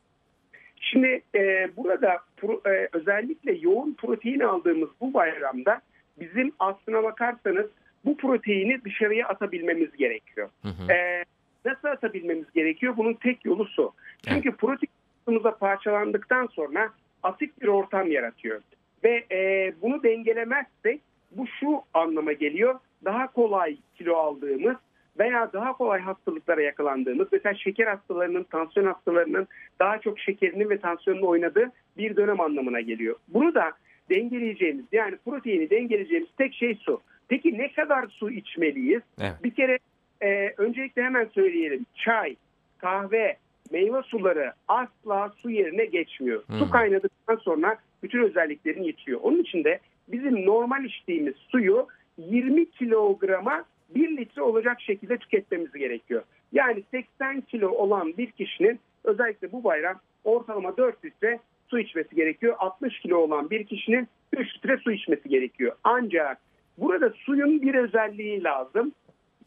Şimdi 0.82 1.22
e, 1.36 1.70
burada 1.78 2.18
pro, 2.38 2.62
e, 2.66 2.90
özellikle 2.94 3.52
yoğun 3.52 3.94
protein 3.94 4.40
aldığımız 4.40 4.90
bu 5.02 5.14
bayramda 5.14 5.82
bizim 6.20 6.52
aslına 6.60 7.04
bakarsanız 7.04 7.66
bu 8.06 8.18
proteini 8.18 8.84
dışarıya 8.84 9.28
atabilmemiz 9.28 9.98
gerekiyor. 9.98 10.50
Hı 10.62 10.68
hı. 10.68 10.92
E, 10.94 11.24
nasıl 11.66 11.88
atabilmemiz 11.88 12.54
gerekiyor? 12.54 12.98
Bunun 12.98 13.14
tek 13.14 13.46
yolu 13.46 13.66
su. 13.66 13.94
Çünkü 14.28 14.52
protein 14.52 14.92
vücudumuza 15.28 15.58
parçalandıktan 15.58 16.48
sonra 16.48 16.90
asit 17.24 17.62
bir 17.62 17.68
ortam 17.68 18.12
yaratıyor. 18.12 18.62
Ve 19.04 19.26
e, 19.32 19.72
bunu 19.82 20.04
dengelemezsek 20.04 21.02
bu 21.32 21.48
şu 21.48 21.82
anlama 21.94 22.34
geliyor. 22.34 22.80
Daha 23.06 23.32
kolay 23.32 23.78
kilo 23.96 24.16
aldığımız 24.16 24.76
veya 25.20 25.54
daha 25.54 25.74
kolay 25.74 26.02
hastalıklara 26.02 26.62
yakalandığımız 26.62 27.28
mesela 27.32 27.56
şeker 27.56 27.88
hastalarının, 27.88 28.44
tansiyon 28.44 28.86
hastalarının 28.86 29.48
daha 29.80 30.00
çok 30.00 30.20
şekerinin 30.20 30.70
ve 30.70 30.78
tansiyonun 30.78 31.22
oynadığı 31.22 31.72
bir 31.98 32.16
dönem 32.16 32.42
anlamına 32.42 32.82
geliyor. 32.82 33.16
Bunu 33.28 33.56
da 33.56 33.72
dengeleyeceğimiz 34.10 34.86
yani 34.92 35.18
proteini 35.26 35.70
dengeleyeceğimiz 35.70 36.30
tek 36.38 36.54
şey 36.54 36.76
su. 36.76 37.02
Peki 37.34 37.58
ne 37.58 37.72
kadar 37.72 38.08
su 38.08 38.32
içmeliyiz? 38.32 39.02
Evet. 39.22 39.34
Bir 39.44 39.52
kere 39.52 39.80
e, 40.22 40.54
öncelikle 40.58 41.04
hemen 41.04 41.26
söyleyelim. 41.26 41.86
Çay, 41.96 42.36
kahve, 42.78 43.38
meyve 43.72 44.02
suları 44.02 44.54
asla 44.68 45.34
su 45.38 45.50
yerine 45.50 45.86
geçmiyor. 45.86 46.44
Hı. 46.48 46.58
Su 46.58 46.70
kaynadıktan 46.70 47.36
sonra 47.36 47.78
bütün 48.04 48.24
özelliklerini 48.24 48.88
yitiriyor. 48.88 49.20
Onun 49.24 49.42
için 49.42 49.64
de 49.64 49.80
bizim 50.08 50.46
normal 50.46 50.86
içtiğimiz 50.86 51.36
suyu 51.36 51.88
20 52.18 52.72
kilograma 52.72 53.66
1 53.96 54.18
litre 54.18 54.42
olacak 54.42 54.82
şekilde 54.82 55.18
tüketmemiz 55.18 55.72
gerekiyor. 55.72 56.24
Yani 56.52 56.84
80 56.92 57.42
kilo 57.42 57.70
olan 57.70 58.14
bir 58.18 58.32
kişinin 58.32 58.80
özellikle 59.04 59.52
bu 59.52 59.64
bayram 59.64 60.00
ortalama 60.24 60.78
4 60.78 61.06
litre 61.06 61.40
su 61.68 61.80
içmesi 61.80 62.16
gerekiyor. 62.16 62.56
60 62.60 63.00
kilo 63.00 63.18
olan 63.18 63.50
bir 63.50 63.64
kişinin 63.64 64.08
3 64.34 64.56
litre 64.56 64.78
su 64.78 64.92
içmesi 64.92 65.30
gerekiyor. 65.30 65.76
Ancak 65.84 66.38
burada 66.78 67.10
suyun 67.10 67.62
bir 67.62 67.76
özelliği 67.76 68.44
lazım. 68.44 68.92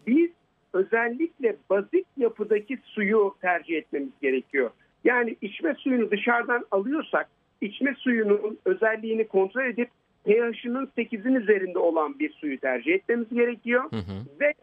Biz 0.07 0.31
özellikle 0.73 1.57
bazik 1.71 2.07
yapıdaki 2.17 2.79
suyu 2.85 3.35
tercih 3.41 3.77
etmemiz 3.77 4.13
gerekiyor. 4.23 4.71
Yani 5.05 5.37
içme 5.41 5.75
suyunu 5.75 6.11
dışarıdan 6.11 6.65
alıyorsak 6.71 7.29
içme 7.61 7.95
suyunun 7.99 8.59
özelliğini 8.65 9.29
kontrol 9.29 9.65
edip 9.65 9.91
pH'ının 10.25 10.87
8'in 10.99 11.35
üzerinde 11.35 11.79
olan 11.79 12.19
bir 12.19 12.33
suyu 12.33 12.61
tercih 12.61 12.93
etmemiz 12.93 13.29
gerekiyor. 13.29 13.85
Hı 13.91 13.97
hı. 13.97 14.41
Ve 14.41 14.55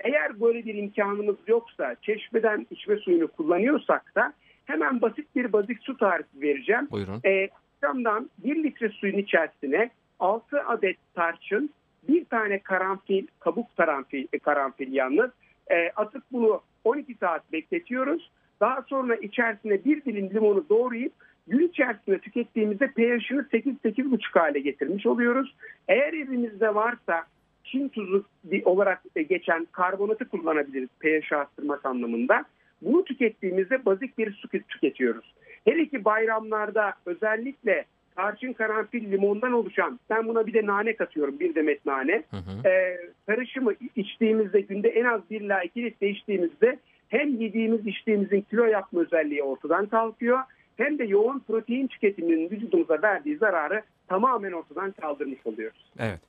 eğer 0.00 0.40
böyle 0.40 0.64
bir 0.64 0.74
imkanımız 0.74 1.36
yoksa 1.46 1.96
çeşmeden 2.02 2.66
içme 2.70 2.96
suyunu 2.96 3.28
kullanıyorsak 3.28 4.14
da 4.14 4.32
hemen 4.64 5.02
basit 5.02 5.36
bir 5.36 5.52
bazik 5.52 5.82
su 5.82 5.96
tarifi 5.96 6.40
vereceğim. 6.40 6.88
Buyurun. 6.90 7.20
E, 7.24 7.48
akşamdan 7.82 8.30
1 8.38 8.64
litre 8.64 8.88
suyun 8.88 9.18
içerisine 9.18 9.90
6 10.18 10.62
adet 10.62 10.96
tarçın, 11.14 11.70
bir 12.08 12.24
tane 12.24 12.58
karanfil, 12.58 13.26
kabuk 13.40 13.76
karanfil, 13.76 14.26
e, 14.32 14.38
karanfil 14.38 14.92
yalnız 14.92 15.30
e, 15.70 15.90
atıp 15.96 16.22
bunu 16.32 16.62
12 16.84 17.14
saat 17.14 17.52
bekletiyoruz. 17.52 18.30
Daha 18.60 18.82
sonra 18.82 19.14
içerisine 19.16 19.84
bir 19.84 20.04
dilim 20.04 20.30
limonu 20.30 20.64
doğrayıp 20.68 21.12
gün 21.46 21.68
içerisinde 21.68 22.18
tükettiğimizde 22.18 22.86
pH'ini 22.86 23.40
8-8,5 23.40 24.38
hale 24.38 24.60
getirmiş 24.60 25.06
oluyoruz. 25.06 25.54
Eğer 25.88 26.12
evimizde 26.12 26.74
varsa 26.74 27.24
Çin 27.64 27.88
tuzu 27.88 28.24
olarak 28.64 29.02
e, 29.16 29.22
geçen 29.22 29.64
karbonatı 29.64 30.28
kullanabiliriz 30.28 30.88
pH 31.00 31.32
arttırmak 31.32 31.86
anlamında. 31.86 32.44
Bunu 32.82 33.04
tükettiğimizde 33.04 33.84
bazik 33.84 34.18
bir 34.18 34.32
su 34.32 34.48
tüketiyoruz. 34.48 35.34
Hele 35.64 35.86
ki 35.88 36.04
bayramlarda 36.04 36.94
özellikle 37.06 37.84
tarçın, 38.16 38.52
karanfil, 38.52 39.12
limondan 39.12 39.52
oluşan, 39.52 40.00
ben 40.10 40.28
buna 40.28 40.46
bir 40.46 40.54
de 40.54 40.66
nane 40.66 40.96
katıyorum, 40.96 41.40
bir 41.40 41.54
demet 41.54 41.86
nane. 41.86 42.22
Hı 42.30 42.36
hı. 42.36 42.68
Ee, 42.68 42.98
karışımı 43.26 43.72
içtiğimizde 43.96 44.60
günde 44.60 44.88
en 44.88 45.04
az 45.04 45.20
1 45.30 45.40
ila 45.40 45.62
2 45.62 45.82
litre 45.82 46.08
içtiğimizde 46.08 46.78
hem 47.08 47.40
yediğimiz 47.40 47.86
içtiğimizin 47.86 48.40
kilo 48.40 48.64
yapma 48.64 49.00
özelliği 49.00 49.42
ortadan 49.42 49.86
kalkıyor 49.86 50.38
hem 50.76 50.98
de 50.98 51.04
yoğun 51.04 51.38
protein 51.38 51.86
tüketiminin 51.86 52.50
vücudumuza 52.50 53.02
verdiği 53.02 53.36
zararı 53.36 53.82
tamamen 54.08 54.52
ortadan 54.52 54.92
kaldırmış 54.92 55.38
oluyoruz. 55.44 55.92
Evet. 55.98 56.20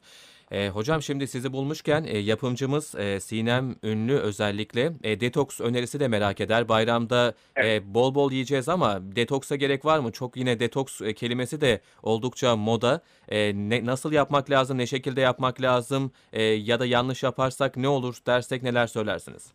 E, 0.52 0.70
hocam 0.70 1.02
şimdi 1.02 1.28
sizi 1.28 1.54
bulmuşken 1.54 2.04
e, 2.04 2.18
yapımcımız 2.18 2.96
e, 2.96 3.20
Sinem 3.20 3.76
Ünlü 3.84 4.14
özellikle 4.14 4.92
e, 5.04 5.20
detoks 5.20 5.62
önerisi 5.62 6.00
de 6.00 6.08
merak 6.08 6.42
eder. 6.42 6.70
Bayramda 6.70 7.34
e, 7.64 7.94
bol 7.94 8.16
bol 8.16 8.32
yiyeceğiz 8.32 8.70
ama 8.70 9.00
detoksa 9.16 9.56
gerek 9.56 9.86
var 9.86 10.00
mı? 10.00 10.12
Çok 10.12 10.38
yine 10.38 10.60
detoks 10.60 11.02
e, 11.02 11.14
kelimesi 11.14 11.62
de 11.62 11.82
oldukça 12.04 12.56
moda. 12.56 13.02
E, 13.30 13.54
ne, 13.56 13.86
nasıl 13.86 14.12
yapmak 14.14 14.50
lazım, 14.50 14.78
ne 14.78 14.88
şekilde 14.88 15.22
yapmak 15.22 15.62
lazım 15.62 16.12
e, 16.34 16.44
ya 16.44 16.80
da 16.80 16.86
yanlış 16.86 17.24
yaparsak 17.24 17.78
ne 17.78 17.88
olur 17.88 18.16
dersek 18.28 18.64
neler 18.64 18.88
söylersiniz? 18.88 19.54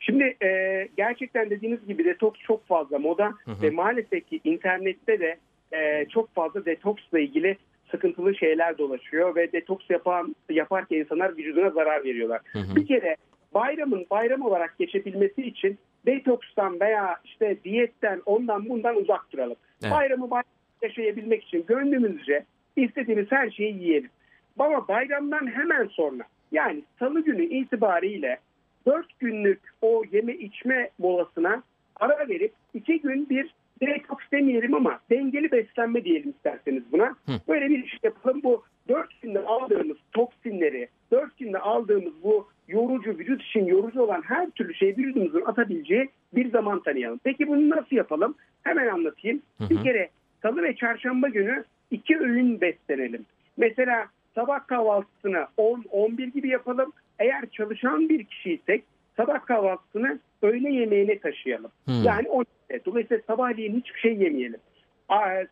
Şimdi 0.00 0.36
e, 0.44 0.88
gerçekten 0.96 1.50
dediğiniz 1.50 1.86
gibi 1.86 2.04
detoks 2.04 2.40
çok 2.40 2.66
fazla 2.66 2.98
moda 2.98 3.34
Hı 3.44 3.50
hı. 3.50 3.62
ve 3.62 3.70
maalesef 3.70 4.28
ki 4.28 4.40
internette 4.44 5.20
de 5.20 5.38
e, 5.72 6.06
çok 6.08 6.34
fazla 6.34 6.64
detoksla 6.64 7.18
ilgili 7.18 7.58
sıkıntılı 7.90 8.34
şeyler 8.34 8.78
dolaşıyor 8.78 9.36
ve 9.36 9.52
detoks 9.52 9.90
yapan 9.90 10.36
yaparken 10.50 10.96
insanlar 10.96 11.36
vücuduna 11.36 11.70
zarar 11.70 12.04
veriyorlar. 12.04 12.40
Hı 12.52 12.58
hı. 12.58 12.76
Bir 12.76 12.86
kere 12.86 13.16
bayramın 13.54 14.06
bayram 14.10 14.42
olarak 14.42 14.78
geçebilmesi 14.78 15.42
için 15.42 15.78
detokstan 16.06 16.80
veya 16.80 17.16
işte 17.24 17.56
diyetten 17.64 18.22
ondan 18.26 18.68
bundan 18.68 18.96
uzak 18.96 19.32
duralım. 19.32 19.56
Evet. 19.82 19.92
Bayramı 19.92 20.30
bayram 20.30 20.44
yaşayabilmek 20.82 21.44
için 21.44 21.64
gönlümüzce 21.66 22.44
istediğimiz 22.76 23.26
her 23.30 23.50
şeyi 23.50 23.82
yiyelim. 23.82 24.10
Ama 24.58 24.88
bayramdan 24.88 25.46
hemen 25.46 25.86
sonra 25.86 26.22
yani 26.52 26.82
salı 26.98 27.20
günü 27.20 27.44
itibariyle 27.44 28.38
4 28.86 29.18
günlük 29.18 29.60
o 29.82 30.02
yeme 30.12 30.32
içme 30.34 30.90
molasına 30.98 31.62
ara 31.96 32.28
verip 32.28 32.52
2 32.74 33.00
gün 33.00 33.28
bir 33.28 33.54
detoks 33.80 34.24
demeyelim 34.32 34.74
ama 34.74 35.00
dengeli 35.10 35.52
beslenme 35.52 36.04
diyelim 36.04 36.30
isterseniz 36.30 36.82
buna. 36.92 37.06
Hı. 37.06 37.32
Böyle 37.48 37.68
bir 37.68 37.84
iş 37.84 37.98
yapalım. 38.02 38.42
Bu 38.42 38.62
4 38.88 39.22
günde 39.22 39.40
aldığımız 39.40 39.96
toksinleri, 40.12 40.88
4 41.12 41.38
günde 41.38 41.58
aldığımız 41.58 42.12
bu 42.24 42.48
yorucu, 42.68 43.10
vücut 43.10 43.42
için 43.42 43.66
yorucu 43.66 44.02
olan 44.02 44.22
her 44.22 44.50
türlü 44.50 44.74
şeyi 44.74 44.96
vücudumuzun 44.96 45.42
atabileceği 45.46 46.08
bir 46.34 46.50
zaman 46.50 46.82
tanıyalım. 46.82 47.20
Peki 47.24 47.48
bunu 47.48 47.70
nasıl 47.70 47.96
yapalım? 47.96 48.34
Hemen 48.62 48.86
anlatayım. 48.86 49.42
Hı 49.58 49.64
hı. 49.64 49.70
Bir 49.70 49.82
kere 49.82 50.08
salı 50.42 50.62
ve 50.62 50.76
çarşamba 50.76 51.28
günü 51.28 51.64
iki 51.90 52.18
öğün 52.18 52.60
beslenelim. 52.60 53.24
Mesela 53.56 54.06
sabah 54.34 54.66
kahvaltısını 54.66 55.46
10-11 55.58 56.32
gibi 56.32 56.48
yapalım. 56.48 56.92
Eğer 57.18 57.50
çalışan 57.50 58.08
bir 58.08 58.24
kişiysek 58.24 58.84
sabah 59.16 59.46
kahvaltısını 59.46 60.18
öğle 60.42 60.72
yemeğine 60.72 61.18
taşıyalım. 61.18 61.70
Hmm. 61.84 62.02
Yani 62.04 62.28
12'de. 62.28 62.57
Dolayısıyla 62.88 63.22
sabahleyin 63.26 63.76
hiçbir 63.76 64.00
şey 64.00 64.16
yemeyelim. 64.16 64.60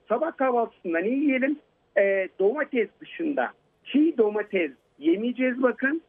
Sabah 0.09 0.37
kahvaltısında 0.37 0.99
ne 0.99 1.09
yiyelim? 1.09 1.59
Ee, 1.99 2.28
domates 2.38 2.88
dışında 3.00 3.52
çiğ 3.85 4.19
domates 4.19 4.71
yemeyeceğiz 4.99 5.62
bakın. 5.62 6.02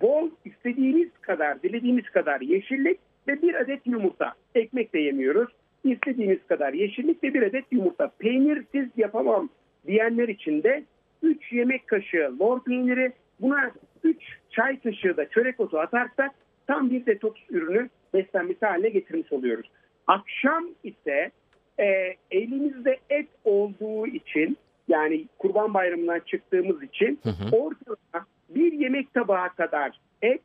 Bol 0.00 0.30
istediğimiz 0.44 1.08
kadar, 1.20 1.62
dilediğimiz 1.62 2.04
kadar 2.04 2.40
yeşillik 2.40 2.98
ve 3.28 3.42
bir 3.42 3.54
adet 3.54 3.86
yumurta. 3.86 4.32
Ekmek 4.54 4.94
de 4.94 4.98
yemiyoruz. 4.98 5.48
İstediğimiz 5.84 6.46
kadar 6.46 6.72
yeşillik 6.72 7.24
ve 7.24 7.34
bir 7.34 7.42
adet 7.42 7.64
yumurta. 7.70 8.10
Peynirsiz 8.18 8.88
yapamam 8.96 9.48
diyenler 9.86 10.28
için 10.28 10.62
de 10.62 10.84
3 11.22 11.52
yemek 11.52 11.86
kaşığı 11.88 12.34
lor 12.40 12.64
peyniri, 12.64 13.12
buna 13.40 13.70
3 14.04 14.16
çay 14.50 14.80
kaşığı 14.80 15.16
da 15.16 15.28
çörek 15.28 15.60
otu 15.60 15.78
atarsak 15.78 16.30
tam 16.66 16.90
bir 16.90 17.06
detoks 17.06 17.40
ürünü 17.50 17.88
beslenmesi 18.14 18.66
haline 18.66 18.88
getirmiş 18.88 19.32
oluyoruz. 19.32 19.70
Akşam 20.10 20.64
ise 20.84 21.30
e, 21.78 22.16
elimizde 22.30 22.98
et 23.10 23.28
olduğu 23.44 24.06
için 24.06 24.56
yani 24.88 25.24
kurban 25.38 25.74
bayramından 25.74 26.20
çıktığımız 26.20 26.82
için 26.82 27.20
Hı 27.22 27.30
hı. 27.30 27.56
ortalama 27.56 28.26
bir 28.48 28.72
yemek 28.72 29.14
tabağı 29.14 29.54
kadar 29.54 30.00
et 30.22 30.42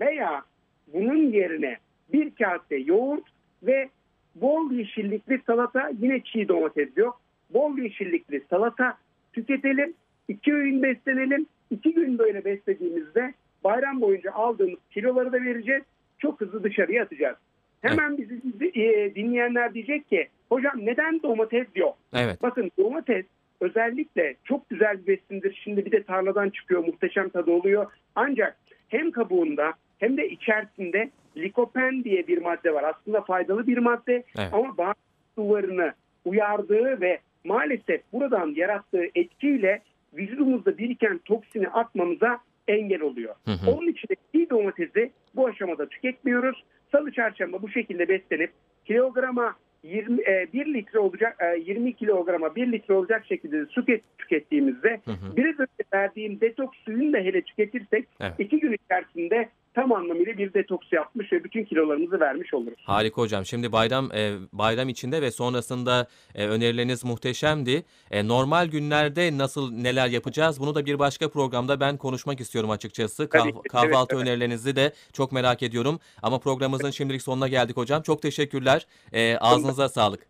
veya 0.00 0.42
bunun 0.86 1.32
yerine 1.32 1.76
bir 2.12 2.34
kase 2.34 2.76
yoğurt 2.76 3.24
ve 3.62 3.88
bol 4.34 4.72
yeşillikli 4.72 5.40
salata 5.46 5.90
yine 6.00 6.20
çiğ 6.20 6.48
domates 6.48 6.96
yok. 6.96 7.20
Bol 7.50 7.78
yeşillikli 7.78 8.42
salata 8.50 8.98
tüketelim. 9.32 9.94
iki 10.28 10.54
öğün 10.54 10.82
beslenelim. 10.82 11.46
İki 11.70 11.94
gün 11.94 12.18
böyle 12.18 12.44
beslediğimizde 12.44 13.34
bayram 13.64 14.00
boyunca 14.00 14.32
aldığımız 14.32 14.78
kiloları 14.90 15.32
da 15.32 15.36
vereceğiz. 15.36 15.82
Çok 16.18 16.40
hızlı 16.40 16.64
dışarıya 16.64 17.02
atacağız. 17.02 17.36
Hemen 17.84 18.18
bizi 18.18 18.40
e, 18.80 19.14
dinleyenler 19.14 19.74
diyecek 19.74 20.08
ki 20.08 20.28
hocam 20.48 20.72
neden 20.76 21.22
domates 21.22 21.66
yok? 21.74 21.96
Evet. 22.14 22.42
Bakın 22.42 22.70
domates 22.78 23.26
özellikle 23.60 24.34
çok 24.44 24.70
güzel 24.70 24.98
bir 24.98 25.06
besindir. 25.06 25.60
Şimdi 25.64 25.86
bir 25.86 25.92
de 25.92 26.02
tarladan 26.02 26.50
çıkıyor 26.50 26.84
muhteşem 26.84 27.28
tadı 27.28 27.50
oluyor. 27.50 27.86
Ancak 28.14 28.56
hem 28.88 29.10
kabuğunda 29.10 29.72
hem 29.98 30.16
de 30.16 30.28
içerisinde 30.28 31.10
likopen 31.36 32.04
diye 32.04 32.26
bir 32.26 32.38
madde 32.38 32.74
var. 32.74 32.84
Aslında 32.84 33.20
faydalı 33.20 33.66
bir 33.66 33.78
madde 33.78 34.24
Evet. 34.38 34.48
ama 34.52 34.78
bağırsak 34.78 35.04
duvarını 35.36 35.92
uyardığı 36.24 37.00
ve 37.00 37.18
maalesef 37.44 38.00
buradan 38.12 38.54
yarattığı 38.56 39.04
etkiyle 39.14 39.82
vücudumuzda 40.14 40.78
biriken 40.78 41.20
toksini 41.24 41.68
atmamıza 41.68 42.38
engel 42.68 43.00
oluyor. 43.00 43.34
Hı 43.44 43.50
hı. 43.50 43.70
Onun 43.70 43.88
için 43.88 44.08
de 44.08 44.14
çiğ 44.32 44.50
domatesi 44.50 45.10
bu 45.34 45.46
aşamada 45.46 45.88
tüketmiyoruz. 45.88 46.64
Salı 46.94 47.12
çarşamba 47.12 47.62
bu 47.62 47.68
şekilde 47.68 48.08
beslenip 48.08 48.50
kilograma 48.84 49.54
20, 49.82 50.22
e, 50.22 50.46
1 50.52 50.74
litre 50.74 50.98
olacak 50.98 51.36
e, 51.40 51.58
20 51.58 51.96
kilograma 51.96 52.54
1 52.56 52.72
litre 52.72 52.94
olacak 52.94 53.26
şekilde 53.26 53.66
su 53.66 53.80
tüket- 53.80 54.02
tükettiğimizde 54.18 55.00
Hı 55.04 55.10
hı. 55.10 55.36
biraz 55.36 55.60
önce 55.60 55.84
verdiğim 55.94 56.40
detoks 56.40 56.78
suyunu 56.78 57.12
da 57.12 57.18
hele 57.18 57.42
tüketirsek 57.42 58.08
Evet. 58.20 58.32
iki 58.38 58.60
gün 58.60 58.72
içerisinde 58.84 59.48
tam 59.74 59.92
anlamıyla 59.92 60.38
bir 60.38 60.54
detoks 60.54 60.92
yapmış 60.92 61.32
ve 61.32 61.44
bütün 61.44 61.64
kilolarımızı 61.64 62.20
vermiş 62.20 62.54
oluruz. 62.54 62.82
Harika 62.84 63.22
hocam. 63.22 63.44
Şimdi 63.44 63.72
bayram 63.72 64.12
e, 64.14 64.32
bayram 64.52 64.88
içinde 64.88 65.22
ve 65.22 65.30
sonrasında 65.30 66.06
e, 66.34 66.46
önerileriniz 66.46 67.04
muhteşemdi. 67.04 67.84
E, 68.10 68.28
normal 68.28 68.66
günlerde 68.66 69.38
nasıl 69.38 69.72
neler 69.72 70.08
yapacağız? 70.08 70.60
Bunu 70.60 70.74
da 70.74 70.86
bir 70.86 70.98
başka 70.98 71.28
programda 71.28 71.80
ben 71.80 71.96
konuşmak 71.96 72.40
istiyorum 72.40 72.70
açıkçası. 72.70 73.24
Kah- 73.24 73.44
ki, 73.44 73.68
kahvaltı 73.68 73.96
evet, 73.96 74.12
evet. 74.12 74.22
önerilerinizi 74.22 74.76
de 74.76 74.92
çok 75.12 75.32
merak 75.32 75.62
ediyorum. 75.62 76.00
Ama 76.22 76.38
programımızın 76.38 76.90
şimdilik 76.90 77.22
sonuna 77.22 77.48
geldik 77.48 77.76
hocam. 77.76 78.02
Çok 78.02 78.22
teşekkürler. 78.22 78.86
E, 79.12 79.36
ağzınıza 79.36 79.88
sağlık. 79.88 80.26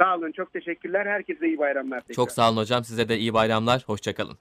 Sağ 0.00 0.16
olun 0.16 0.32
çok 0.32 0.52
teşekkürler. 0.52 1.06
Herkese 1.06 1.46
iyi 1.46 1.58
bayramlar. 1.58 2.00
Tekrar. 2.00 2.14
Çok 2.14 2.32
sağ 2.32 2.50
olun 2.50 2.56
hocam. 2.56 2.84
Size 2.84 3.08
de 3.08 3.18
iyi 3.18 3.34
bayramlar. 3.34 3.82
Hoşçakalın. 3.86 4.38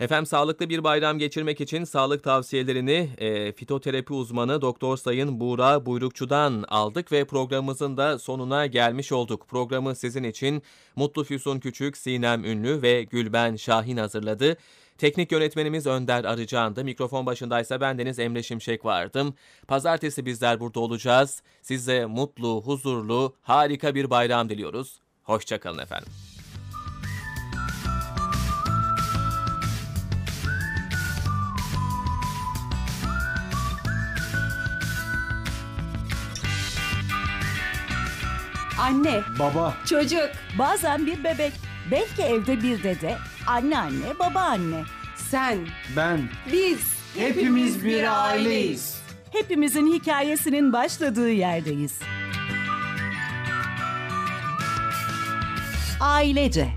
Efendim 0.00 0.26
sağlıklı 0.26 0.68
bir 0.68 0.84
bayram 0.84 1.18
geçirmek 1.18 1.60
için 1.60 1.84
sağlık 1.84 2.24
tavsiyelerini 2.24 3.10
e, 3.18 3.52
fitoterapi 3.52 4.12
uzmanı 4.12 4.62
Doktor 4.62 4.96
Sayın 4.96 5.40
Buğra 5.40 5.86
Buyrukçu'dan 5.86 6.64
aldık 6.68 7.12
ve 7.12 7.24
programımızın 7.24 7.96
da 7.96 8.18
sonuna 8.18 8.66
gelmiş 8.66 9.12
olduk. 9.12 9.48
Programı 9.48 9.94
sizin 9.94 10.22
için 10.22 10.62
Mutlu 10.96 11.24
Füsun 11.24 11.60
Küçük, 11.60 11.96
Sinem 11.96 12.44
Ünlü 12.44 12.82
ve 12.82 13.02
Gülben 13.02 13.56
Şahin 13.56 13.96
hazırladı. 13.96 14.56
Teknik 14.98 15.32
yönetmenimiz 15.32 15.86
Önder 15.86 16.24
Arıcan'dı. 16.24 16.84
Mikrofon 16.84 17.26
başındaysa 17.26 17.80
bendeniz 17.80 18.18
Emre 18.18 18.42
Şimşek 18.42 18.84
vardım. 18.84 19.34
Pazartesi 19.68 20.26
bizler 20.26 20.60
burada 20.60 20.80
olacağız. 20.80 21.42
Size 21.62 22.06
mutlu, 22.06 22.62
huzurlu, 22.64 23.34
harika 23.42 23.94
bir 23.94 24.10
bayram 24.10 24.48
diliyoruz. 24.48 25.00
Hoşçakalın 25.22 25.78
efendim. 25.78 26.12
Anne, 38.80 39.22
Baba, 39.38 39.74
çocuk, 39.86 40.30
Bazen 40.58 41.06
bir 41.06 41.24
bebek, 41.24 41.52
belki 41.90 42.22
evde 42.22 42.62
bir 42.62 42.82
dede, 42.82 43.16
anneanne, 43.46 44.18
babaanne. 44.18 44.82
sen, 45.16 45.58
ben, 45.96 46.20
biz. 46.52 46.94
Hepimiz 47.18 47.84
bir 47.84 48.24
aileyiz. 48.28 48.98
Hepimizin 49.32 49.92
hikayesinin 49.92 50.72
başladığı 50.72 51.30
yerdeyiz. 51.30 51.98
Ailece 56.00 56.68